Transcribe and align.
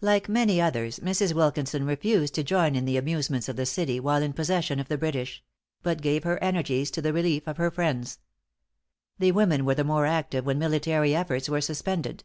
Like 0.00 0.28
many 0.28 0.60
others, 0.60 1.00
Mrs. 1.00 1.32
Wilkinson 1.32 1.86
refused 1.86 2.34
to 2.36 2.44
join 2.44 2.76
in 2.76 2.84
the 2.84 2.96
amusements 2.96 3.48
of 3.48 3.56
the 3.56 3.66
city 3.66 3.98
while 3.98 4.22
in 4.22 4.32
possession 4.32 4.78
of 4.78 4.86
the 4.86 4.96
British; 4.96 5.42
but 5.82 6.00
gave 6.00 6.22
her 6.22 6.38
energies 6.40 6.88
to 6.92 7.02
the 7.02 7.12
relief 7.12 7.48
of 7.48 7.56
her 7.56 7.72
friends. 7.72 8.20
The 9.18 9.32
women 9.32 9.64
were 9.64 9.74
the 9.74 9.82
more 9.82 10.06
active 10.06 10.46
when 10.46 10.60
military 10.60 11.16
efforts 11.16 11.48
were 11.48 11.60
suspended. 11.60 12.22